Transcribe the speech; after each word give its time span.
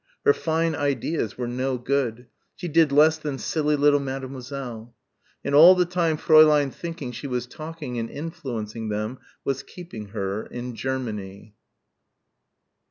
Her 0.25 0.33
fine 0.33 0.73
ideas 0.73 1.37
were 1.37 1.47
no 1.47 1.77
good. 1.77 2.25
She 2.55 2.67
did 2.67 2.91
less 2.91 3.19
than 3.19 3.37
silly 3.37 3.75
little 3.75 3.99
Mademoiselle. 3.99 4.95
And 5.45 5.53
all 5.53 5.75
the 5.75 5.85
time 5.85 6.17
Fräulein 6.17 6.73
thinking 6.73 7.11
she 7.11 7.27
was 7.27 7.45
talking 7.45 7.99
and 7.99 8.09
influencing 8.09 8.89
them 8.89 9.19
was 9.45 9.61
keeping 9.61 10.07
her... 10.07 10.47
in 10.47 10.73
Germany. 10.75 11.53